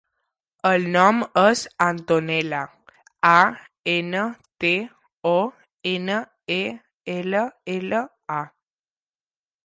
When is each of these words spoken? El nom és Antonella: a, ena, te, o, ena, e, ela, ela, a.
El 0.67 0.85
nom 0.93 1.17
és 1.39 1.59
Antonella: 1.87 2.61
a, 3.31 3.33
ena, 3.93 4.23
te, 4.63 4.71
o, 5.31 5.35
ena, 5.91 6.15
e, 6.57 6.61
ela, 7.17 7.43
ela, 7.75 8.01
a. 8.37 8.39